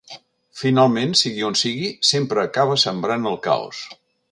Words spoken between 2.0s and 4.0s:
sempre acaba sembrant el caos.